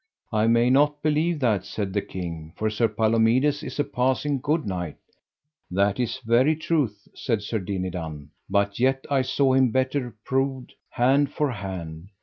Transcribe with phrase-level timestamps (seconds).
[0.31, 4.39] t I may not believe that, said the king, for Sir Palomides is a passing
[4.39, 4.97] good knight.
[5.69, 11.31] That is very truth, said Sir Dinadan, but yet I saw him better proved, hand
[11.31, 12.09] for hand.